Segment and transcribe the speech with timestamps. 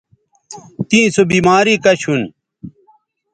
[0.87, 2.21] تیں سو بیماری کش ھون